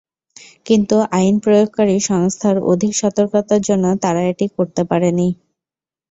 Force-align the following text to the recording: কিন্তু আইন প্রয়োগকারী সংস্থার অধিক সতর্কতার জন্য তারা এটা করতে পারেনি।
কিন্তু 0.65 0.95
আইন 1.11 1.35
প্রয়োগকারী 1.43 1.95
সংস্থার 2.09 2.57
অধিক 2.71 2.91
সতর্কতার 3.01 3.61
জন্য 3.61 3.85
তারা 4.03 4.21
এটা 4.31 4.45
করতে 4.57 4.81
পারেনি। 4.83 5.27